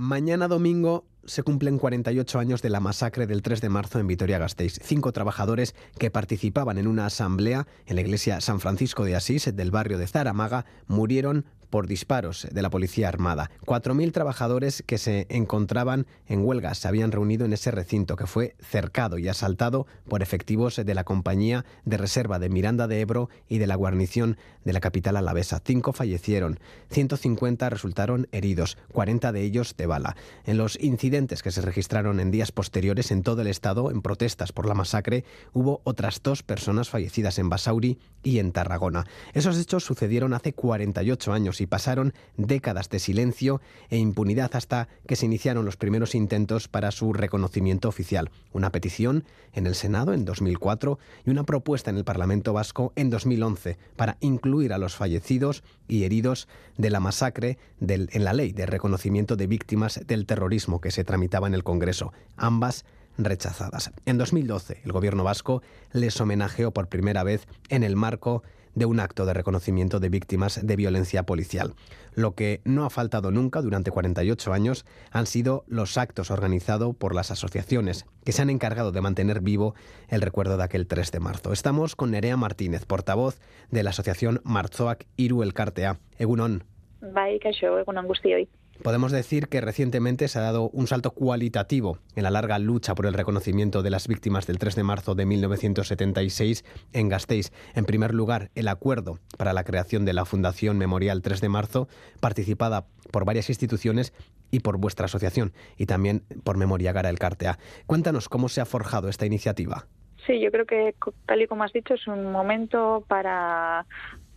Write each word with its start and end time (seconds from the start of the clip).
Mañana 0.00 0.48
domingo 0.48 1.04
se 1.24 1.42
cumplen 1.42 1.78
48 1.78 2.38
años 2.38 2.62
de 2.62 2.70
la 2.70 2.80
masacre 2.80 3.26
del 3.26 3.42
3 3.42 3.60
de 3.60 3.68
marzo 3.68 3.98
en 3.98 4.06
Vitoria-Gasteiz. 4.06 4.78
Cinco 4.82 5.12
trabajadores 5.12 5.74
que 5.98 6.10
participaban 6.10 6.78
en 6.78 6.86
una 6.86 7.06
asamblea 7.06 7.66
en 7.86 7.96
la 7.96 8.02
iglesia 8.02 8.40
San 8.40 8.60
Francisco 8.60 9.04
de 9.04 9.16
Asís 9.16 9.54
del 9.54 9.70
barrio 9.70 9.98
de 9.98 10.06
Zaramaga 10.06 10.64
murieron 10.86 11.44
por 11.70 11.86
disparos 11.86 12.46
de 12.50 12.62
la 12.62 12.70
Policía 12.70 13.08
Armada. 13.08 13.50
4.000 13.64 14.12
trabajadores 14.12 14.82
que 14.86 14.98
se 14.98 15.26
encontraban 15.30 16.06
en 16.26 16.44
huelga 16.44 16.74
se 16.74 16.88
habían 16.88 17.12
reunido 17.12 17.46
en 17.46 17.52
ese 17.52 17.70
recinto 17.70 18.16
que 18.16 18.26
fue 18.26 18.56
cercado 18.60 19.18
y 19.18 19.28
asaltado 19.28 19.86
por 20.08 20.22
efectivos 20.22 20.76
de 20.76 20.94
la 20.94 21.04
Compañía 21.04 21.64
de 21.84 21.96
Reserva 21.96 22.38
de 22.38 22.48
Miranda 22.48 22.88
de 22.88 23.00
Ebro 23.00 23.30
y 23.48 23.58
de 23.58 23.68
la 23.68 23.76
guarnición 23.76 24.36
de 24.64 24.72
la 24.72 24.80
capital 24.80 25.16
alavesa. 25.16 25.62
Cinco 25.64 25.92
fallecieron, 25.92 26.58
150 26.90 27.70
resultaron 27.70 28.26
heridos, 28.32 28.76
40 28.92 29.32
de 29.32 29.42
ellos 29.42 29.76
de 29.76 29.86
bala. 29.86 30.16
En 30.44 30.58
los 30.58 30.78
incidentes 30.80 31.09
que 31.10 31.50
se 31.50 31.60
registraron 31.60 32.20
en 32.20 32.30
días 32.30 32.52
posteriores 32.52 33.10
en 33.10 33.24
todo 33.24 33.42
el 33.42 33.48
estado 33.48 33.90
en 33.90 34.00
protestas 34.00 34.52
por 34.52 34.66
la 34.66 34.74
masacre, 34.74 35.24
hubo 35.52 35.80
otras 35.82 36.22
dos 36.22 36.44
personas 36.44 36.88
fallecidas 36.88 37.40
en 37.40 37.48
Basauri 37.48 37.98
y 38.22 38.38
en 38.38 38.52
Tarragona. 38.52 39.06
Esos 39.34 39.58
hechos 39.58 39.82
sucedieron 39.82 40.34
hace 40.34 40.52
48 40.52 41.32
años 41.32 41.60
y 41.60 41.66
pasaron 41.66 42.14
décadas 42.36 42.90
de 42.90 43.00
silencio 43.00 43.60
e 43.88 43.96
impunidad 43.98 44.54
hasta 44.54 44.86
que 45.08 45.16
se 45.16 45.26
iniciaron 45.26 45.64
los 45.64 45.76
primeros 45.76 46.14
intentos 46.14 46.68
para 46.68 46.92
su 46.92 47.12
reconocimiento 47.12 47.88
oficial. 47.88 48.30
Una 48.52 48.70
petición 48.70 49.24
en 49.52 49.66
el 49.66 49.74
Senado 49.74 50.14
en 50.14 50.24
2004 50.24 51.00
y 51.26 51.30
una 51.30 51.42
propuesta 51.42 51.90
en 51.90 51.96
el 51.96 52.04
Parlamento 52.04 52.52
Vasco 52.52 52.92
en 52.94 53.10
2011 53.10 53.78
para 53.96 54.16
incluir 54.20 54.72
a 54.72 54.78
los 54.78 54.94
fallecidos 54.94 55.64
y 55.88 56.04
heridos 56.04 56.46
de 56.78 56.90
la 56.90 57.00
masacre 57.00 57.58
en 57.80 58.24
la 58.24 58.32
ley 58.32 58.52
de 58.52 58.66
reconocimiento 58.66 59.34
de 59.34 59.48
víctimas 59.48 60.00
del 60.06 60.24
terrorismo 60.24 60.80
que 60.80 60.92
se 60.92 60.99
tramitaba 61.04 61.46
en 61.46 61.54
el 61.54 61.64
Congreso. 61.64 62.12
Ambas 62.36 62.84
rechazadas. 63.18 63.92
En 64.06 64.18
2012, 64.18 64.80
el 64.84 64.92
gobierno 64.92 65.24
vasco 65.24 65.62
les 65.92 66.20
homenajeó 66.20 66.72
por 66.72 66.88
primera 66.88 67.22
vez 67.22 67.46
en 67.68 67.82
el 67.82 67.96
marco 67.96 68.42
de 68.74 68.86
un 68.86 69.00
acto 69.00 69.26
de 69.26 69.34
reconocimiento 69.34 70.00
de 70.00 70.08
víctimas 70.08 70.64
de 70.64 70.76
violencia 70.76 71.24
policial. 71.24 71.74
Lo 72.14 72.34
que 72.34 72.60
no 72.64 72.84
ha 72.84 72.90
faltado 72.90 73.30
nunca 73.30 73.62
durante 73.62 73.90
48 73.90 74.52
años 74.52 74.84
han 75.10 75.26
sido 75.26 75.64
los 75.66 75.98
actos 75.98 76.30
organizados 76.30 76.94
por 76.96 77.14
las 77.14 77.30
asociaciones 77.30 78.06
que 78.24 78.32
se 78.32 78.42
han 78.42 78.50
encargado 78.50 78.92
de 78.92 79.00
mantener 79.00 79.40
vivo 79.40 79.74
el 80.08 80.20
recuerdo 80.22 80.56
de 80.56 80.64
aquel 80.64 80.86
3 80.86 81.10
de 81.12 81.20
marzo. 81.20 81.52
Estamos 81.52 81.96
con 81.96 82.12
Nerea 82.12 82.36
Martínez, 82.36 82.84
portavoz 82.86 83.40
de 83.70 83.82
la 83.82 83.90
asociación 83.90 84.40
Marzoak 84.44 85.06
Iru 85.16 85.42
Elkartea. 85.42 85.98
Egunon. 86.18 86.64
Bai, 87.00 87.40
egunon 87.42 88.06
hoy. 88.06 88.48
Podemos 88.82 89.12
decir 89.12 89.48
que 89.48 89.60
recientemente 89.60 90.26
se 90.26 90.38
ha 90.38 90.42
dado 90.42 90.70
un 90.70 90.86
salto 90.86 91.10
cualitativo 91.10 91.98
en 92.16 92.22
la 92.22 92.30
larga 92.30 92.58
lucha 92.58 92.94
por 92.94 93.04
el 93.04 93.12
reconocimiento 93.12 93.82
de 93.82 93.90
las 93.90 94.08
víctimas 94.08 94.46
del 94.46 94.58
3 94.58 94.74
de 94.74 94.82
marzo 94.84 95.14
de 95.14 95.26
1976 95.26 96.64
en 96.94 97.08
Gasteiz. 97.10 97.52
En 97.74 97.84
primer 97.84 98.14
lugar, 98.14 98.50
el 98.54 98.68
acuerdo 98.68 99.18
para 99.36 99.52
la 99.52 99.64
creación 99.64 100.06
de 100.06 100.14
la 100.14 100.24
Fundación 100.24 100.78
Memorial 100.78 101.20
3 101.20 101.42
de 101.42 101.48
marzo, 101.50 101.88
participada 102.20 102.86
por 103.12 103.26
varias 103.26 103.50
instituciones 103.50 104.14
y 104.50 104.60
por 104.60 104.78
vuestra 104.78 105.06
asociación, 105.06 105.52
y 105.76 105.84
también 105.84 106.24
por 106.42 106.56
Memoria 106.56 106.92
Gara 106.92 107.10
el 107.10 107.18
Cartea. 107.18 107.58
Cuéntanos 107.86 108.30
cómo 108.30 108.48
se 108.48 108.62
ha 108.62 108.64
forjado 108.64 109.10
esta 109.10 109.26
iniciativa. 109.26 109.86
Sí, 110.26 110.40
yo 110.40 110.50
creo 110.50 110.64
que, 110.64 110.94
tal 111.26 111.42
y 111.42 111.46
como 111.46 111.64
has 111.64 111.72
dicho, 111.72 111.94
es 111.94 112.06
un 112.06 112.30
momento 112.32 113.04
para 113.08 113.86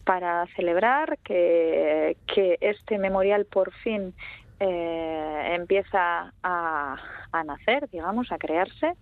para 0.03 0.45
celebrar 0.55 1.17
que, 1.23 2.17
que 2.27 2.57
este 2.61 2.97
memorial 2.97 3.45
por 3.45 3.71
fin 3.73 4.13
eh, 4.59 5.51
empieza 5.55 6.33
a, 6.43 6.97
a, 7.33 7.43
nacer, 7.43 7.89
digamos, 7.89 8.31
a 8.31 8.37
crearse, 8.37 8.93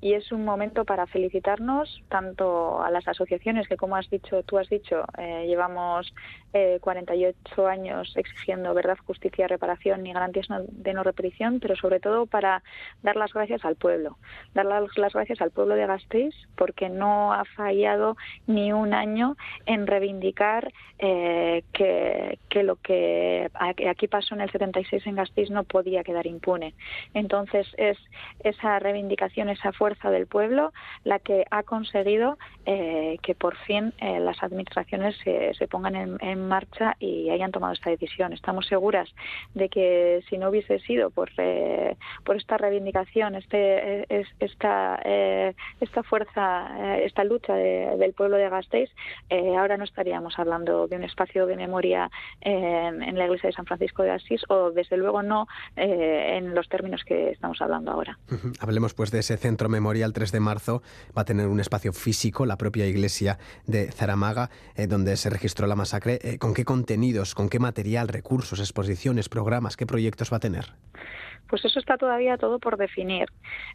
y 0.00 0.14
es 0.14 0.32
un 0.32 0.44
momento 0.44 0.84
para 0.84 1.06
felicitarnos 1.06 2.02
tanto 2.08 2.82
a 2.82 2.90
las 2.90 3.06
asociaciones 3.06 3.68
que, 3.68 3.76
como 3.76 3.96
has 3.96 4.08
dicho, 4.08 4.42
tú 4.44 4.58
has 4.58 4.68
dicho, 4.68 5.04
eh, 5.18 5.44
llevamos 5.46 6.12
eh, 6.52 6.78
48 6.80 7.66
años 7.68 8.12
exigiendo 8.16 8.74
verdad, 8.74 8.98
justicia, 9.06 9.46
reparación 9.46 10.06
y 10.06 10.12
garantías 10.12 10.48
de 10.48 10.94
no 10.94 11.02
repetición, 11.02 11.60
pero 11.60 11.76
sobre 11.76 12.00
todo 12.00 12.26
para 12.26 12.62
dar 13.02 13.16
las 13.16 13.32
gracias 13.32 13.64
al 13.64 13.76
pueblo, 13.76 14.18
dar 14.54 14.66
las 14.66 15.12
gracias 15.12 15.40
al 15.40 15.50
pueblo 15.50 15.74
de 15.74 15.86
Gasteiz 15.86 16.34
porque 16.56 16.88
no 16.88 17.32
ha 17.32 17.44
fallado 17.44 18.16
ni 18.46 18.72
un 18.72 18.94
año 18.94 19.36
en 19.66 19.86
reivindicar 19.86 20.72
eh, 20.98 21.62
que, 21.72 22.38
que 22.48 22.62
lo 22.62 22.76
que 22.76 23.48
aquí 23.88 24.08
pasó 24.08 24.34
en 24.34 24.40
el 24.40 24.50
76 24.50 25.06
en 25.06 25.16
Gasteiz 25.16 25.50
no 25.50 25.64
podía 25.64 26.02
quedar 26.02 26.26
impune. 26.26 26.74
Entonces 27.14 27.66
es 27.80 27.98
esa 28.40 28.78
reivindicación, 28.78 29.48
esa 29.48 29.72
fuerza 29.72 30.10
del 30.10 30.26
pueblo 30.26 30.72
la 31.02 31.18
que 31.18 31.44
ha 31.50 31.62
conseguido 31.62 32.38
eh, 32.66 33.18
que 33.22 33.34
por 33.34 33.56
fin 33.56 33.92
eh, 33.98 34.20
las 34.20 34.42
administraciones 34.42 35.16
se, 35.24 35.54
se 35.54 35.68
pongan 35.68 35.96
en, 35.96 36.16
en, 36.20 36.46
marcha 36.48 36.96
y 36.98 37.30
hayan 37.30 37.52
tomado 37.52 37.72
esta 37.72 37.90
decisión. 37.90 38.32
Estamos 38.32 38.66
seguras 38.66 39.08
de 39.54 39.68
que 39.68 40.22
si 40.28 40.38
no 40.38 40.48
hubiese 40.50 40.78
sido 40.80 41.10
por, 41.10 41.30
eh, 41.38 41.96
por 42.24 42.36
esta 42.36 42.56
reivindicación, 42.56 43.34
este, 43.34 44.06
es, 44.14 44.26
esta, 44.40 45.00
eh, 45.04 45.54
esta 45.80 46.02
fuerza, 46.02 46.96
eh, 46.96 47.04
esta 47.06 47.24
lucha 47.24 47.54
de, 47.54 47.96
del 47.98 48.12
pueblo 48.12 48.36
de 48.36 48.48
Gasteiz, 48.48 48.90
ahora 49.58 49.76
no 49.76 49.84
estaríamos 49.84 50.38
hablando 50.38 50.86
de 50.86 50.96
un 50.96 51.04
espacio 51.04 51.46
de 51.46 51.56
memoria 51.56 52.10
en, 52.40 53.16
la 53.16 53.24
iglesia 53.24 53.48
de 53.48 53.52
San 53.54 53.66
Francisco 53.66 54.02
de 54.02 54.10
Asís 54.10 54.42
o 54.48 54.70
desde 54.70 54.96
luego 54.96 55.22
no 55.22 55.46
eh, 55.76 56.36
en 56.36 56.54
los 56.54 56.68
términos 56.68 57.02
que 57.04 57.30
estamos 57.30 57.60
hablando 57.60 57.90
ahora. 57.90 58.18
Hablemos 58.60 58.94
pues 58.94 59.10
de 59.10 59.20
ese 59.20 59.36
centro 59.36 59.68
memorial 59.68 60.12
3 60.12 60.32
de 60.32 60.40
marzo. 60.40 60.82
Va 61.16 61.22
a 61.22 61.24
tener 61.24 61.46
un 61.46 61.60
espacio 61.60 61.92
físico, 61.92 62.46
la 62.50 62.58
propia 62.58 62.86
iglesia 62.86 63.38
de 63.66 63.92
Zaramaga, 63.92 64.50
eh, 64.74 64.88
donde 64.88 65.16
se 65.16 65.30
registró 65.30 65.68
la 65.68 65.76
masacre. 65.76 66.18
Eh, 66.22 66.38
¿Con 66.38 66.52
qué 66.52 66.64
contenidos, 66.64 67.34
con 67.34 67.48
qué 67.48 67.60
material, 67.60 68.08
recursos, 68.08 68.58
exposiciones, 68.58 69.28
programas, 69.28 69.76
qué 69.76 69.86
proyectos 69.86 70.32
va 70.32 70.38
a 70.38 70.40
tener? 70.40 70.74
Pues 71.50 71.64
eso 71.64 71.80
está 71.80 71.98
todavía 71.98 72.38
todo 72.38 72.60
por 72.60 72.76
definir. 72.76 73.28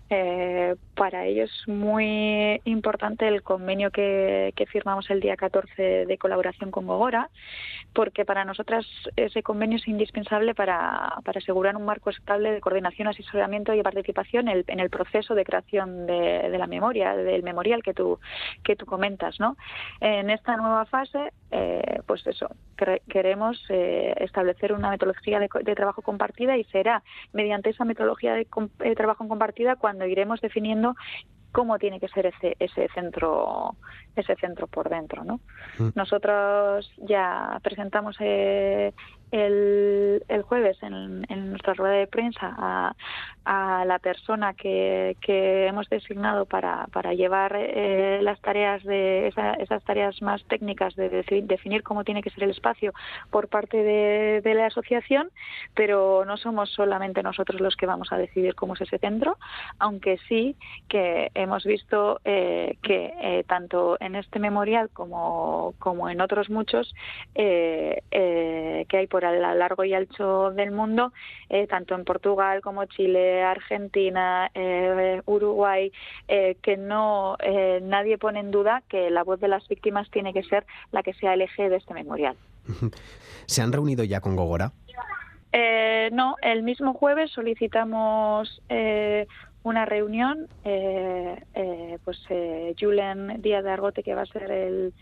Eh, 0.09 0.75
para 0.95 1.25
ello 1.25 1.43
es 1.43 1.67
muy 1.67 2.61
importante 2.63 3.27
el 3.27 3.43
convenio 3.43 3.91
que, 3.91 4.53
firmamos 4.71 5.09
el 5.09 5.19
día 5.19 5.35
14 5.35 6.05
de 6.05 6.17
colaboración 6.17 6.71
con 6.71 6.87
Gogora, 6.87 7.29
porque 7.93 8.23
para 8.23 8.45
nosotras 8.45 8.85
ese 9.17 9.43
convenio 9.43 9.77
es 9.77 9.87
indispensable 9.89 10.55
para, 10.55 11.19
asegurar 11.35 11.75
un 11.75 11.83
marco 11.83 12.09
estable 12.11 12.51
de 12.51 12.61
coordinación, 12.61 13.09
asesoramiento 13.09 13.73
y 13.73 13.83
participación 13.83 14.47
en 14.47 14.79
el, 14.79 14.89
proceso 14.89 15.35
de 15.35 15.43
creación 15.43 16.07
de, 16.07 16.49
de, 16.49 16.57
la 16.57 16.67
memoria, 16.67 17.13
del 17.13 17.43
memorial 17.43 17.83
que 17.83 17.93
tú, 17.93 18.19
que 18.63 18.77
tú 18.77 18.85
comentas. 18.85 19.37
¿no? 19.39 19.57
En 19.99 20.29
esta 20.29 20.55
nueva 20.55 20.85
fase, 20.85 21.33
eh, 21.51 21.99
pues 22.05 22.25
eso, 22.25 22.47
queremos 23.09 23.61
eh, 23.69 24.13
establecer 24.19 24.71
una 24.71 24.89
metodología 24.89 25.39
de, 25.39 25.49
de 25.61 25.75
trabajo 25.75 26.01
compartida 26.01 26.57
y 26.57 26.63
será 26.65 27.03
mediante 27.33 27.64
esa 27.69 27.85
metodología 27.85 28.33
de, 28.33 28.47
de 28.79 28.95
trabajo 28.95 29.27
compartida 29.27 29.75
cuando 29.75 30.05
iremos 30.05 30.41
definiendo 30.41 30.95
cómo 31.51 31.79
tiene 31.79 32.01
que 32.01 32.09
ser 32.09 32.25
ese 32.25 32.57
ese 32.59 32.89
centro 32.93 33.75
ese 34.15 34.35
centro 34.35 34.67
por 34.67 34.89
dentro 34.89 35.23
no 35.23 35.39
mm. 35.79 35.89
nosotros 35.95 36.91
ya 36.97 37.59
presentamos 37.63 38.17
eh, 38.19 38.93
el, 39.35 40.43
jueves 40.43 40.77
en, 40.81 41.25
nuestra 41.49 41.73
rueda 41.73 41.95
de 41.95 42.07
prensa 42.07 42.53
a, 42.57 43.85
la 43.85 43.99
persona 43.99 44.53
que, 44.53 45.15
hemos 45.67 45.87
designado 45.89 46.45
para, 46.45 47.13
llevar 47.13 47.55
eh, 47.55 48.19
las 48.21 48.39
tareas 48.41 48.83
de 48.83 49.27
esa, 49.27 49.53
esas 49.53 49.83
tareas 49.83 50.21
más 50.21 50.43
técnicas 50.45 50.95
de, 50.95 51.09
de, 51.09 51.23
definir 51.43 51.83
cómo 51.83 52.03
tiene 52.03 52.23
que 52.23 52.29
ser 52.31 52.43
el 52.43 52.51
espacio 52.51 52.93
por 53.29 53.47
parte 53.47 53.77
de, 53.77 54.55
la 54.55 54.67
asociación, 54.67 55.29
pero 55.73 56.23
no 56.25 56.37
somos 56.37 56.69
solamente 56.71 57.21
nosotros 57.21 57.59
los 57.59 57.75
que 57.75 57.85
vamos 57.85 58.11
a 58.13 58.17
decidir 58.17 58.55
cómo 58.55 58.73
es 58.75 58.81
ese 58.81 58.97
centro, 58.99 59.37
aunque 59.79 60.17
sí 60.29 60.55
que 60.87 61.29
hemos 61.33 61.65
visto 61.65 62.21
eh, 62.23 62.77
que 62.81 63.13
eh, 63.21 63.43
tanto 63.47 63.97
en 63.99 64.15
este 64.15 64.39
memorial 64.39 64.89
como, 64.91 65.73
como 65.77 66.09
en 66.09 66.21
otros 66.21 66.49
muchos 66.49 66.93
que 67.33 68.01
hay 68.91 69.07
por 69.07 69.24
a 69.25 69.31
lo 69.31 69.55
largo 69.55 69.83
y 69.83 69.93
ancho 69.93 70.51
del 70.51 70.71
mundo, 70.71 71.13
eh, 71.49 71.67
tanto 71.67 71.95
en 71.95 72.03
Portugal 72.03 72.61
como 72.61 72.85
Chile, 72.85 73.43
Argentina, 73.43 74.49
eh, 74.53 75.21
Uruguay, 75.25 75.91
eh, 76.27 76.57
que 76.61 76.77
no 76.77 77.37
nadie 77.81 78.17
pone 78.17 78.39
en 78.39 78.51
duda 78.51 78.83
que 78.87 79.09
la 79.09 79.23
voz 79.23 79.39
de 79.39 79.47
las 79.47 79.67
víctimas 79.67 80.09
tiene 80.11 80.33
que 80.33 80.43
ser 80.43 80.65
la 80.91 81.03
que 81.03 81.13
sea 81.13 81.33
el 81.33 81.41
eje 81.41 81.69
de 81.69 81.77
este 81.77 81.93
memorial. 81.93 82.35
¿Se 83.45 83.61
han 83.61 83.71
reunido 83.71 84.03
ya 84.03 84.21
con 84.21 84.35
Gogora? 84.35 84.71
no, 86.11 86.35
el 86.41 86.63
mismo 86.63 86.93
jueves 86.93 87.31
solicitamos 87.31 88.61
una 89.65 89.83
reunión, 89.83 90.47
eh, 90.63 91.43
eh, 91.55 91.97
pues 92.05 92.19
eh, 92.29 92.75
Julen 92.79 93.41
Díaz 93.41 93.63
de 93.63 93.71
Argote, 93.71 94.03
que 94.03 94.13
va 94.13 94.21
a 94.21 94.27
ser 94.27 94.51
el, 94.51 94.93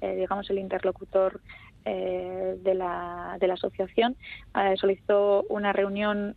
digamos, 0.00 0.48
el 0.48 0.58
interlocutor 0.58 1.40
eh, 1.84 2.56
de, 2.62 2.74
la, 2.74 3.36
de 3.40 3.46
la 3.46 3.54
asociación 3.54 4.16
eh, 4.54 4.74
solicitó 4.76 5.44
una 5.48 5.72
reunión 5.72 6.36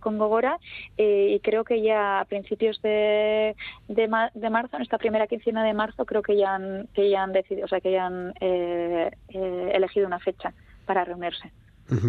con 0.00 0.18
Gogora 0.18 0.58
y 0.96 1.38
creo 1.40 1.64
que 1.64 1.82
ya 1.82 2.20
a 2.20 2.24
principios 2.24 2.80
de, 2.82 3.56
de, 3.88 4.08
marzo, 4.08 4.76
en 4.76 4.82
esta 4.82 4.98
primera 4.98 5.26
quincena 5.26 5.64
de 5.64 5.74
marzo, 5.74 6.04
creo 6.04 6.22
que 6.22 6.36
ya 6.36 6.54
han, 6.54 6.88
que 6.94 7.10
ya 7.10 7.22
han 7.22 7.32
decidido, 7.32 7.64
o 7.64 7.68
sea, 7.68 7.80
que 7.80 7.92
ya 7.92 8.06
han 8.06 8.34
elegido 8.40 10.06
una 10.06 10.18
fecha 10.18 10.52
para 10.86 11.04
reunirse. 11.04 11.50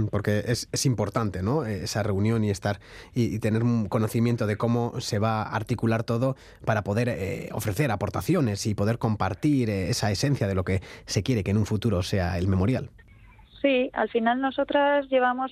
Porque 0.10 0.44
es, 0.48 0.70
es, 0.72 0.86
importante, 0.86 1.42
¿no? 1.42 1.66
Eh, 1.66 1.84
esa 1.84 2.04
reunión 2.04 2.44
y 2.44 2.50
estar 2.50 2.80
y, 3.14 3.40
tener 3.40 3.64
un 3.64 3.88
conocimiento 3.88 4.48
de 4.48 4.58
cómo 4.58 5.00
se 5.00 5.20
va 5.20 5.42
a 5.42 5.56
articular 5.56 6.04
todo 6.04 6.36
para 6.66 6.84
poder 6.84 7.10
eh, 7.10 7.50
ofrecer 7.52 7.92
aportaciones 7.92 8.66
y 8.66 8.76
poder 8.76 8.98
compartir 8.98 9.70
eh, 9.70 9.90
esa 9.90 10.12
esencia 10.12 10.48
de 10.48 10.56
lo 10.56 10.64
que 10.64 10.82
se 11.06 11.24
quiere 11.24 11.44
que 11.44 11.52
en 11.52 11.58
un 11.58 11.66
futuro 11.66 12.04
sea 12.04 12.38
el 12.38 12.48
memorial. 12.48 12.90
Sí, 13.62 13.90
al 13.94 14.10
final 14.10 14.42
nosotras 14.42 15.08
llevamos 15.10 15.52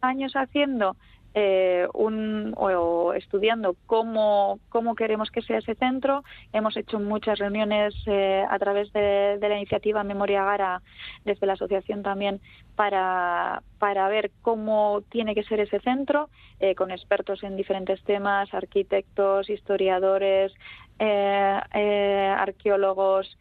años 0.00 0.32
haciendo 0.34 0.96
eh, 1.38 1.86
un, 1.92 2.54
o 2.56 3.12
estudiando 3.12 3.76
cómo, 3.84 4.58
cómo 4.70 4.94
queremos 4.94 5.30
que 5.30 5.42
sea 5.42 5.58
ese 5.58 5.74
centro. 5.74 6.24
Hemos 6.54 6.78
hecho 6.78 6.98
muchas 6.98 7.38
reuniones 7.38 7.94
eh, 8.06 8.42
a 8.48 8.58
través 8.58 8.90
de, 8.94 9.36
la 9.38 9.58
iniciativa 9.58 10.02
Memoria 10.02 10.44
Gara, 10.44 10.80
desde 11.26 11.46
la 11.46 11.52
asociación 11.52 12.02
también, 12.02 12.40
para, 12.74 13.62
para 13.78 14.08
ver 14.08 14.30
cómo 14.40 15.02
tiene 15.10 15.34
que 15.34 15.42
ser 15.42 15.60
ese 15.60 15.78
centro, 15.80 16.30
eh, 16.58 16.74
con 16.74 16.90
expertos 16.90 17.42
en 17.42 17.54
diferentes 17.54 18.02
temas, 18.04 18.54
arquitectos, 18.54 19.50
historiadores, 19.50 20.54
arqueólogos. 20.98 23.36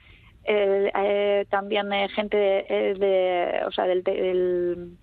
también 1.50 2.09
gente 2.09 2.36
de, 2.36 3.63
o 3.65 3.71
sea, 3.71 3.86
del 3.86 4.03
del 4.03 4.97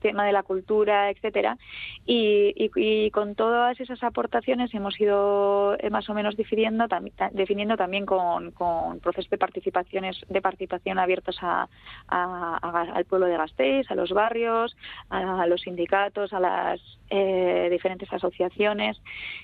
tema 0.00 0.24
de 0.24 0.32
la 0.32 0.42
cultura, 0.42 1.10
etcétera, 1.10 1.58
y, 2.04 3.10
con 3.10 3.34
todas 3.34 3.78
esas 3.80 4.02
aportaciones 4.02 4.72
hemos 4.74 5.00
ido 5.00 5.76
eh, 5.78 5.90
más 5.90 6.08
o 6.08 6.14
menos 6.14 6.36
definiendo, 6.36 6.86
definiendo 7.32 7.76
también 7.76 8.06
con, 8.06 8.52
procesos 9.00 9.30
de 9.30 9.38
participaciones 9.38 10.16
de 10.28 10.42
participación 10.42 10.98
abiertos 10.98 11.38
a, 11.40 11.68
al 12.08 13.04
pueblo 13.06 13.26
de 13.26 13.36
Gasteiz, 13.36 13.90
a 13.90 13.94
los 13.94 14.12
barrios, 14.12 14.76
a, 15.10 15.46
los 15.46 15.62
sindicatos, 15.62 16.32
a 16.32 16.40
las 16.40 16.80
eh, 17.10 17.68
diferentes 17.70 18.12
asociaciones, 18.12 19.00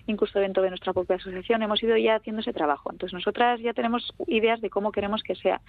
incluso 0.07 0.39
dentro 0.39 0.63
de 0.63 0.71
nuestra 0.71 0.93
propia 0.93 1.17
asociación. 1.17 1.63
Hemos 1.63 1.83
ido 1.83 1.97
ya 1.97 2.17
haciendo 2.17 2.41
ese 2.41 2.53
trabajo. 2.53 2.91
Entonces 2.91 3.15
nosotras 3.15 3.61
ya 3.61 3.73
tenemos 3.73 4.13
ideas 4.27 4.61
de 4.61 4.71
cómo 4.71 4.93
queremos 4.93 5.23
que 5.23 5.35
sea. 5.35 5.61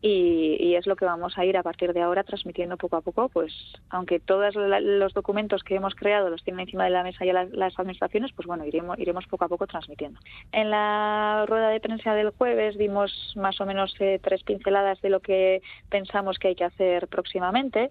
Y, 0.00 0.56
y 0.60 0.74
es 0.76 0.86
lo 0.86 0.96
que 0.96 1.04
vamos 1.04 1.36
a 1.38 1.44
ir 1.44 1.56
a 1.56 1.62
partir 1.62 1.92
de 1.92 2.02
ahora 2.02 2.24
transmitiendo 2.24 2.76
poco 2.76 2.96
a 2.96 3.00
poco, 3.00 3.28
pues 3.28 3.52
aunque 3.92 4.20
todos 4.20 4.54
los 4.54 5.12
documentos 5.12 5.62
que 5.62 5.76
hemos 5.76 5.94
creado 5.94 6.30
los 6.30 6.42
tienen 6.42 6.60
encima 6.60 6.84
de 6.84 6.90
la 6.90 7.02
mesa 7.02 7.26
ya 7.26 7.34
las, 7.34 7.78
administraciones, 7.78 8.32
pues 8.32 8.46
bueno, 8.46 8.64
iremos, 8.64 8.98
iremos 8.98 9.26
poco 9.26 9.44
a 9.44 9.48
poco 9.48 9.66
transmitiendo. 9.66 10.18
En 10.50 10.70
la 10.70 11.44
rueda 11.46 11.68
de 11.68 11.78
prensa 11.78 12.14
del 12.14 12.30
jueves 12.30 12.78
dimos 12.78 13.12
más 13.36 13.60
o 13.60 13.66
menos 13.66 13.94
eh, 14.00 14.18
tres 14.22 14.42
pinceladas 14.44 15.00
de 15.02 15.10
lo 15.10 15.20
que 15.20 15.60
pensamos 15.90 16.38
que 16.38 16.48
hay 16.48 16.54
que 16.54 16.64
hacer 16.64 17.06
próximamente, 17.08 17.90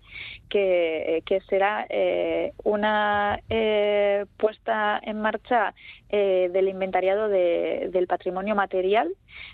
que, 0.50 1.22
será 1.48 1.86
eh, 1.90 2.54
una 2.64 3.40
eh, 3.50 4.26
puesta 4.38 5.00
en 5.04 5.22
marcha 5.22 5.74
del 6.10 6.68
inventariado 6.68 7.30
del 7.30 8.06
patrimonio 8.06 8.54
material 8.54 9.08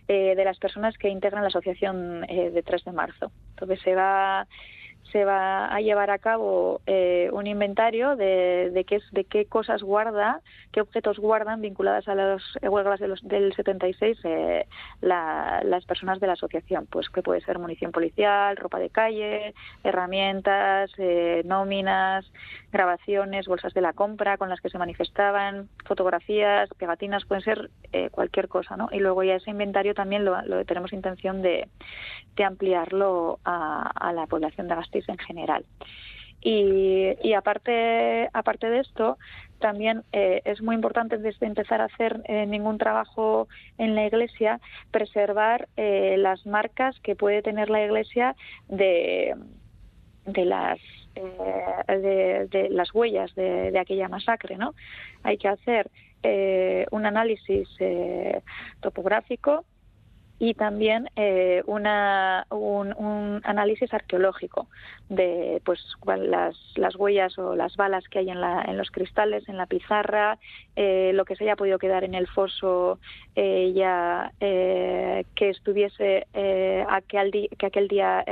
de 0.07 0.43
las 0.43 0.57
personas 0.57 0.97
que 0.97 1.07
integran 1.07 1.43
la 1.43 1.49
asociación 1.49 2.21
de 2.21 2.63
3 2.65 2.85
de 2.85 2.91
marzo. 2.93 3.31
Entonces 3.51 3.79
se 3.81 3.93
va 3.93 4.47
se 5.11 5.25
va 5.25 5.67
a 5.67 5.79
llevar 5.81 6.09
a 6.11 6.19
cabo 6.19 6.81
eh, 6.85 7.29
un 7.31 7.47
inventario 7.47 8.15
de, 8.15 8.71
de, 8.73 8.83
qué, 8.83 8.99
de 9.11 9.23
qué 9.23 9.45
cosas 9.45 9.81
guarda, 9.83 10.41
qué 10.71 10.81
objetos 10.81 11.19
guardan 11.19 11.61
vinculadas 11.61 12.07
a 12.07 12.15
las 12.15 12.41
huelgas 12.61 12.99
de 12.99 13.07
los, 13.07 13.21
del 13.27 13.53
76 13.53 14.17
eh, 14.23 14.67
las 15.01 15.85
personas 15.85 16.19
de 16.19 16.27
la 16.27 16.33
asociación, 16.33 16.87
pues 16.89 17.09
que 17.09 17.21
puede 17.21 17.41
ser 17.41 17.59
munición 17.59 17.91
policial, 17.91 18.57
ropa 18.57 18.79
de 18.79 18.89
calle, 18.89 19.53
herramientas, 19.83 20.91
eh, 20.97 21.41
nóminas, 21.45 22.29
grabaciones, 22.71 23.47
bolsas 23.47 23.73
de 23.73 23.81
la 23.81 23.93
compra 23.93 24.37
con 24.37 24.49
las 24.49 24.61
que 24.61 24.69
se 24.69 24.77
manifestaban, 24.77 25.69
fotografías, 25.85 26.69
pegatinas, 26.77 27.25
pueden 27.25 27.43
ser 27.43 27.69
cualquier 28.11 28.47
cosa, 28.47 28.77
¿no? 28.77 28.89
Y 28.91 28.99
luego 28.99 29.23
ya 29.23 29.35
ese 29.35 29.49
inventario 29.49 29.93
también 29.93 30.25
lo, 30.25 30.37
tenemos 30.65 30.93
intención 30.93 31.41
de, 31.41 31.67
ampliarlo 32.43 33.39
a, 33.45 34.11
la 34.13 34.27
población 34.27 34.67
de 34.67 34.75
En 35.07 35.17
general. 35.17 35.65
Y, 36.41 37.33
aparte, 37.33 38.29
aparte 38.31 38.69
de 38.69 38.79
esto, 38.79 39.17
también 39.59 40.03
eh, 40.11 40.41
es 40.45 40.61
muy 40.61 40.75
importante 40.75 41.17
desde 41.17 41.47
empezar 41.47 41.81
a 41.81 41.85
hacer 41.85 42.21
eh, 42.25 42.45
ningún 42.45 42.77
trabajo 42.77 43.47
en 43.77 43.95
la 43.95 44.05
iglesia, 44.05 44.59
preservar 44.91 45.67
eh, 45.75 46.15
las 46.17 46.45
marcas 46.45 46.97
que 47.01 47.15
puede 47.15 47.41
tener 47.41 47.69
la 47.69 47.83
iglesia 47.83 48.35
de, 48.69 49.35
de 50.25 50.45
las 50.45 50.79
de, 51.15 52.67
las 52.69 52.93
huellas 52.93 53.33
de, 53.33 53.71
de, 53.71 53.79
aquella 53.79 54.07
masacre, 54.07 54.55
¿no? 54.55 54.75
Hay 55.23 55.37
que 55.39 55.47
hacer 55.47 55.89
un 56.91 57.05
análisis 57.05 57.67
topográfico 58.81 59.65
y 60.39 60.53
también 60.53 61.09
eh, 61.15 61.63
una, 61.65 62.45
un, 62.51 63.41
análisis 63.43 63.91
arqueológico 63.93 64.67
de 65.09 65.61
pues 65.65 65.79
las, 66.05 66.55
las 66.75 66.95
huellas 66.95 67.37
o 67.39 67.55
las 67.55 67.75
balas 67.75 68.07
que 68.07 68.19
hay 68.19 68.29
en, 68.29 68.41
la, 68.41 68.61
en 68.61 68.77
los 68.77 68.91
cristales, 68.91 69.47
en 69.49 69.57
la 69.57 69.65
pizarra, 69.65 70.37
eh, 70.75 71.11
lo 71.13 71.25
que 71.25 71.35
se 71.35 71.45
haya 71.45 71.55
podido 71.55 71.79
quedar 71.79 72.03
en 72.03 72.13
el 72.13 72.27
foso 72.27 72.99
eh, 73.35 73.73
ya 73.75 74.31
que 74.39 75.49
estuviese 75.49 76.27
aquel, 76.89 77.49
que 77.57 77.65
aquel 77.65 77.87
día 77.87 78.23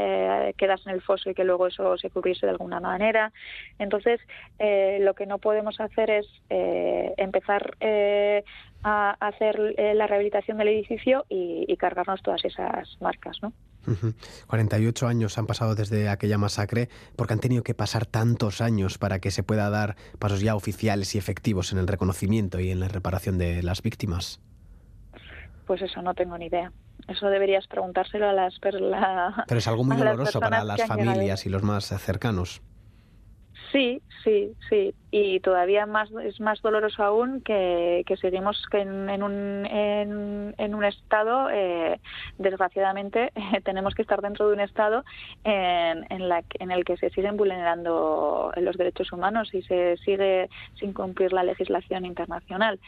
quedase 0.57 0.89
en 0.89 0.95
el 0.95 1.01
foso 1.01 1.29
y 1.29 1.33
que 1.33 1.43
luego 1.43 1.67
eso 1.67 1.97
se 1.97 2.09
cubriese 2.09 2.45
de 2.45 2.51
alguna 2.51 2.79
manera. 2.79 3.31
Entonces, 3.79 4.19
lo 4.59 5.13
que 5.13 5.25
no 5.25 5.37
podemos 5.37 5.79
hacer 5.79 6.09
es 6.09 6.27
empezar 6.49 7.75
a 8.87 9.17
hacer 9.19 9.73
eh, 9.77 9.95
la 9.95 10.05
rehabilitación 10.05 10.59
del 10.59 10.67
edificio 10.67 11.25
y, 11.27 11.75
cargarnos 11.77 12.21
todas 12.21 12.45
esas 12.45 12.97
marcas, 13.01 13.37
¿no? 13.41 13.51
48 14.47 15.07
años 15.07 15.37
han 15.37 15.47
pasado 15.47 15.75
desde 15.75 16.07
aquella 16.07 16.37
masacre, 16.37 16.89
porque 17.15 17.33
han 17.33 17.39
tenido 17.39 17.63
que 17.63 17.73
pasar 17.73 18.05
tantos 18.05 18.61
años 18.61 18.97
para 18.97 19.19
que 19.19 19.31
se 19.31 19.43
pueda 19.43 19.69
dar 19.69 19.95
pasos 20.19 20.41
ya 20.41 20.55
oficiales 20.55 21.15
y 21.15 21.17
efectivos 21.17 21.73
en 21.73 21.79
el 21.79 21.87
reconocimiento 21.87 22.59
y 22.59 22.69
en 22.69 22.79
la 22.79 22.87
reparación 22.87 23.39
de 23.39 23.63
las 23.63 23.81
víctimas. 23.81 24.39
Pues 25.65 25.81
eso 25.81 26.01
no 26.03 26.13
tengo 26.13 26.37
ni 26.37 26.45
idea. 26.45 26.71
Eso 27.07 27.27
deberías 27.27 27.67
preguntárselo 27.67 28.29
a 28.29 28.33
las 28.33 28.59
personas. 28.59 29.45
Pero 29.47 29.57
es 29.57 29.67
algo 29.67 29.83
muy 29.83 29.97
doloroso 29.97 30.39
para 30.39 30.63
las 30.63 30.85
familias 30.85 31.45
y 31.47 31.49
los 31.49 31.63
más 31.63 31.87
cercanos. 32.01 32.61
Sí, 33.75 34.01
sí, 34.23 34.53
sí. 34.69 34.95
Y 35.11 35.41
todavía 35.41 35.85
más 35.85 36.09
es 36.23 36.39
más 36.39 36.61
doloroso 36.61 37.03
aún 37.03 37.41
que, 37.41 38.05
seguimos 38.21 38.63
en, 38.71 39.21
un, 39.21 39.65
en, 39.65 40.75
un 40.75 40.85
estado, 40.85 41.49
eh, 41.49 41.99
desgraciadamente, 42.37 43.33
tenemos 43.65 43.93
que 43.93 44.03
estar 44.03 44.21
dentro 44.21 44.47
de 44.47 44.53
un 44.53 44.61
estado 44.61 45.03
en, 45.43 46.05
en, 46.09 46.29
la, 46.29 46.41
en 46.57 46.71
el 46.71 46.85
que 46.85 46.95
se 46.95 47.09
siguen 47.09 47.35
vulnerando 47.35 48.53
los 48.55 48.77
derechos 48.77 49.11
humanos 49.11 49.53
y 49.53 49.61
se 49.63 49.97
sigue 49.97 50.47
sin 50.79 50.93
cumplir 50.93 51.33
la 51.33 51.43
legislación 51.43 52.05
internacional. 52.05 52.79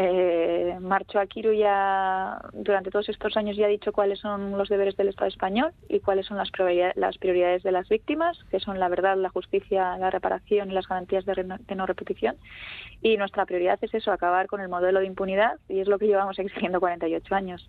Eh, 0.00 0.78
Marcho 0.80 1.18
Akiru 1.18 1.52
ya 1.52 2.40
durante 2.52 2.88
todos 2.88 3.08
estos 3.08 3.36
años 3.36 3.56
ya 3.56 3.66
ha 3.66 3.68
dicho 3.68 3.90
cuáles 3.90 4.20
son 4.20 4.56
los 4.56 4.68
deberes 4.68 4.96
del 4.96 5.08
Estado 5.08 5.26
español 5.26 5.72
y 5.88 5.98
cuáles 5.98 6.24
son 6.26 6.36
las 6.36 6.52
prioridades, 6.52 7.64
de 7.64 7.72
las 7.72 7.88
víctimas, 7.88 8.38
que 8.48 8.60
son 8.60 8.78
la 8.78 8.88
verdad, 8.88 9.16
la 9.16 9.30
justicia, 9.30 9.98
la 9.98 10.10
reparación 10.10 10.70
y 10.70 10.74
las 10.74 10.86
garantías 10.86 11.24
de, 11.24 11.34
de 11.34 11.74
no 11.74 11.84
repetición. 11.84 12.36
Y 13.02 13.16
nuestra 13.16 13.44
prioridad 13.44 13.76
es 13.82 13.92
eso, 13.92 14.12
acabar 14.12 14.46
con 14.46 14.60
el 14.60 14.68
modelo 14.68 15.00
de 15.00 15.06
impunidad 15.06 15.58
y 15.68 15.80
es 15.80 15.88
lo 15.88 15.98
que 15.98 16.06
llevamos 16.06 16.38
exigiendo 16.38 16.78
48 16.78 17.34
años. 17.34 17.68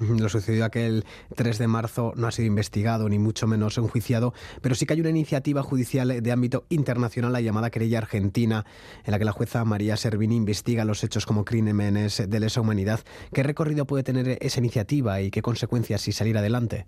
Lo 0.00 0.28
sucedido 0.28 0.64
aquel 0.64 1.04
3 1.34 1.58
de 1.58 1.68
marzo 1.68 2.12
no 2.16 2.26
ha 2.26 2.30
sido 2.30 2.46
investigado 2.46 3.08
ni 3.08 3.18
mucho 3.18 3.46
menos 3.46 3.78
enjuiciado, 3.78 4.34
pero 4.60 4.74
sí 4.74 4.84
que 4.84 4.94
hay 4.94 5.00
una 5.00 5.10
iniciativa 5.10 5.62
judicial 5.62 6.22
de 6.22 6.32
ámbito 6.32 6.64
internacional, 6.68 7.32
la 7.32 7.40
llamada 7.40 7.70
querella 7.70 7.98
argentina, 7.98 8.64
en 9.04 9.12
la 9.12 9.18
que 9.18 9.24
la 9.24 9.32
jueza 9.32 9.64
María 9.64 9.96
Servini 9.96 10.36
investiga 10.36 10.84
los 10.84 11.02
hechos 11.02 11.24
como 11.24 11.44
crímenes 11.44 12.28
de 12.28 12.40
lesa 12.40 12.60
humanidad. 12.60 13.00
¿Qué 13.32 13.42
recorrido 13.42 13.86
puede 13.86 14.02
tener 14.02 14.38
esa 14.40 14.60
iniciativa 14.60 15.20
y 15.20 15.30
qué 15.30 15.42
consecuencias 15.42 16.02
si 16.02 16.12
salir 16.12 16.36
adelante? 16.36 16.86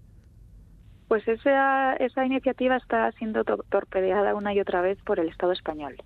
Pues 1.08 1.26
esa, 1.26 1.94
esa 1.94 2.26
iniciativa 2.26 2.76
está 2.76 3.10
siendo 3.12 3.42
torpedeada 3.44 4.34
una 4.34 4.52
y 4.52 4.60
otra 4.60 4.82
vez 4.82 4.98
por 5.04 5.18
el 5.18 5.28
Estado 5.30 5.52
español. 5.52 5.96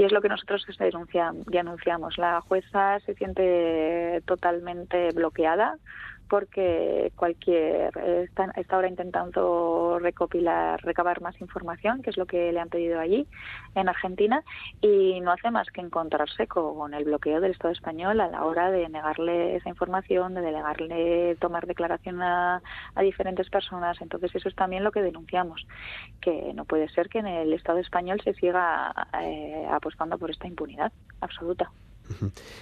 Y 0.00 0.04
es 0.04 0.12
lo 0.12 0.22
que 0.22 0.30
nosotros 0.30 0.64
ya 0.78 1.60
anunciamos. 1.60 2.16
La 2.16 2.40
jueza 2.40 3.00
se 3.00 3.14
siente 3.16 4.22
totalmente 4.24 5.10
bloqueada 5.10 5.76
porque 6.30 7.12
cualquier 7.16 7.90
está, 8.22 8.44
está, 8.56 8.76
ahora 8.76 8.86
intentando 8.88 9.98
recopilar, 10.00 10.80
recabar 10.84 11.20
más 11.20 11.38
información, 11.40 12.02
que 12.02 12.10
es 12.10 12.16
lo 12.16 12.26
que 12.26 12.52
le 12.52 12.60
han 12.60 12.68
pedido 12.68 13.00
allí 13.00 13.26
en 13.74 13.88
Argentina, 13.88 14.44
y 14.80 15.20
no 15.20 15.32
hace 15.32 15.50
más 15.50 15.68
que 15.72 15.80
encontrarse 15.80 16.46
con 16.46 16.94
el 16.94 17.04
bloqueo 17.04 17.40
del 17.40 17.50
Estado 17.50 17.72
español 17.72 18.20
a 18.20 18.28
la 18.28 18.44
hora 18.44 18.70
de 18.70 18.88
negarle 18.88 19.56
esa 19.56 19.68
información, 19.68 20.34
de 20.34 20.40
delegarle 20.42 21.34
tomar 21.40 21.66
declaración 21.66 22.22
a, 22.22 22.62
diferentes 23.00 23.50
personas. 23.50 24.00
Entonces 24.00 24.32
eso 24.32 24.48
es 24.48 24.54
también 24.54 24.84
lo 24.84 24.92
que 24.92 25.02
denunciamos, 25.02 25.66
que 26.20 26.52
no 26.54 26.64
puede 26.64 26.88
ser 26.90 27.08
que 27.08 27.18
en 27.18 27.26
el 27.26 27.52
Estado 27.52 27.78
español 27.78 28.20
se 28.22 28.34
siga 28.34 28.94
eh, 29.20 29.66
apostando 29.68 30.16
por 30.16 30.30
esta 30.30 30.46
impunidad 30.46 30.92
absoluta. 31.20 31.72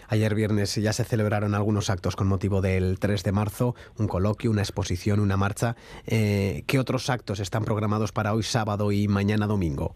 Ayer 0.08 0.34
viernes 0.34 0.74
ya 0.76 0.92
se 0.92 1.04
celebraron 1.04 1.54
algunos 1.54 1.90
actos 1.90 2.16
con 2.16 2.28
motivo 2.28 2.60
del 2.60 2.98
3 2.98 3.22
de 3.24 3.32
marzo, 3.32 3.74
un 3.98 4.08
coloquio, 4.08 4.50
una 4.50 4.62
exposición, 4.62 5.20
una 5.20 5.36
marcha. 5.36 5.76
Eh, 6.06 6.64
¿Qué 6.66 6.78
otros 6.78 7.10
actos 7.10 7.40
están 7.40 7.64
programados 7.64 8.12
para 8.12 8.34
hoy 8.34 8.42
sábado 8.42 8.92
y 8.92 9.08
mañana 9.08 9.46
domingo? 9.46 9.94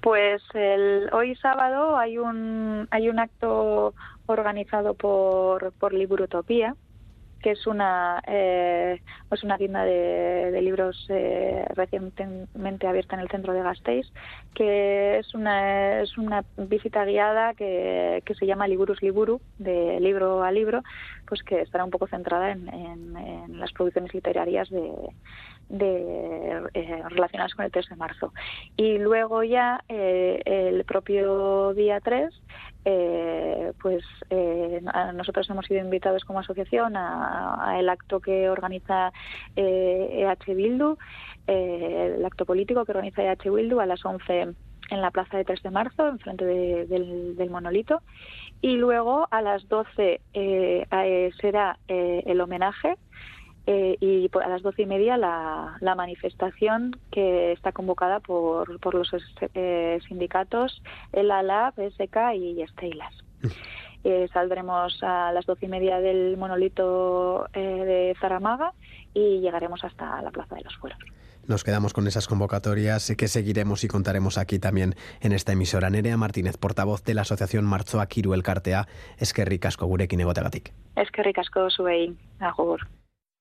Pues 0.00 0.42
el, 0.52 1.08
hoy 1.12 1.34
sábado 1.36 1.96
hay 1.96 2.18
un, 2.18 2.86
hay 2.90 3.08
un 3.08 3.18
acto 3.18 3.94
organizado 4.26 4.94
por, 4.94 5.72
por 5.72 5.92
que 7.44 7.50
es 7.50 7.66
una 7.66 8.22
eh, 8.26 9.02
es 9.30 9.44
una 9.44 9.58
tienda 9.58 9.84
de, 9.84 10.62
libros 10.62 11.06
eh, 11.10 11.66
recientemente 11.74 12.86
abierta 12.86 13.16
en 13.16 13.20
el 13.20 13.28
centro 13.28 13.52
de 13.52 13.62
Gasteiz, 13.62 14.10
que 14.54 15.18
es 15.18 15.34
una 15.34 16.00
es 16.00 16.16
una 16.16 16.42
visita 16.56 17.04
guiada 17.04 17.52
que, 17.52 18.22
que 18.24 18.34
se 18.34 18.46
llama 18.46 18.66
Liburus 18.66 19.02
Liburu, 19.02 19.42
de 19.58 20.00
libro 20.00 20.42
a 20.42 20.50
libro, 20.52 20.82
pues 21.28 21.42
que 21.42 21.60
estará 21.60 21.84
un 21.84 21.90
poco 21.90 22.06
centrada 22.06 22.50
en, 22.50 22.66
en, 22.70 23.60
las 23.60 23.72
producciones 23.72 24.14
literarias 24.14 24.70
de, 24.70 24.90
de 25.68 26.62
eh, 26.74 27.02
relacionadas 27.08 27.54
con 27.54 27.64
el 27.64 27.72
3 27.72 27.88
de 27.88 27.96
marzo. 27.96 28.32
Y 28.76 28.98
luego 28.98 29.42
ya 29.42 29.82
eh, 29.88 30.42
el 30.44 30.84
propio 30.84 31.74
día 31.74 32.00
3 32.00 32.32
eh, 32.84 33.72
pues 33.80 34.04
eh, 34.30 34.82
nosotros 35.14 35.48
hemos 35.48 35.66
sido 35.66 35.80
invitados 35.80 36.24
como 36.24 36.40
asociación 36.40 36.96
a, 36.96 37.76
el 37.78 37.88
acto 37.88 38.20
que 38.20 38.50
organiza 38.50 39.12
eh, 39.56 40.26
EH 40.46 40.54
Bildu, 40.54 40.98
eh, 41.46 42.14
el 42.16 42.24
acto 42.24 42.44
político 42.44 42.84
que 42.84 42.92
organiza 42.92 43.22
EH 43.22 43.50
Bildu 43.50 43.80
a 43.80 43.86
las 43.86 44.04
11 44.04 44.54
en 44.90 45.00
la 45.00 45.10
plaza 45.10 45.38
de 45.38 45.44
3 45.44 45.62
de 45.62 45.70
marzo, 45.70 46.06
enfrente 46.08 46.44
de, 46.44 46.86
del, 46.86 47.36
del, 47.36 47.50
monolito. 47.50 48.02
Y 48.60 48.76
luego 48.76 49.28
a 49.30 49.40
las 49.40 49.66
12 49.68 50.20
será 51.40 51.78
el 51.88 52.40
homenaje 52.40 52.96
eh, 53.66 53.96
y 54.00 54.30
a 54.42 54.48
las 54.48 54.62
doce 54.62 54.82
y 54.82 54.86
media 54.86 55.16
la, 55.16 55.76
la, 55.80 55.94
manifestación 55.94 56.98
que 57.10 57.52
está 57.52 57.72
convocada 57.72 58.20
por, 58.20 58.78
por 58.80 58.94
los 58.94 59.10
eh, 59.54 59.98
sindicatos, 60.06 60.82
el 61.12 61.30
ALA, 61.30 61.72
PSK 61.76 62.34
y 62.36 62.62
Estelas. 62.62 63.14
Eh, 64.04 64.28
saldremos 64.34 65.02
a 65.02 65.32
las 65.32 65.46
doce 65.46 65.64
y 65.64 65.68
media 65.70 65.98
del 65.98 66.36
monolito 66.36 67.48
eh, 67.54 67.60
de 67.60 68.16
Zaramaga 68.20 68.74
y 69.14 69.40
llegaremos 69.40 69.82
hasta 69.82 70.20
la 70.20 70.30
Plaza 70.30 70.56
de 70.56 70.62
los 70.62 70.76
Fueros. 70.76 70.98
Nos 71.46 71.64
quedamos 71.64 71.92
con 71.94 72.06
esas 72.06 72.26
convocatorias 72.26 73.14
que 73.16 73.28
seguiremos 73.28 73.82
y 73.84 73.88
contaremos 73.88 74.36
aquí 74.36 74.58
también 74.58 74.94
en 75.20 75.32
esta 75.32 75.52
emisora. 75.52 75.88
Nerea 75.88 76.18
Martínez, 76.18 76.58
portavoz 76.58 77.02
de 77.04 77.14
la 77.14 77.22
Asociación 77.22 77.64
Marchoa 77.64 78.06
Kiru 78.06 78.34
Elkartea, 78.34 78.86
eskerrik 79.18 79.66
asko 79.66 79.86
gurekin 79.86 80.20
egoteagatik. 80.20 80.72
Eskerrik 80.96 81.38
asko 81.38 81.68
zuei, 81.70 82.14
agur. 82.40 82.88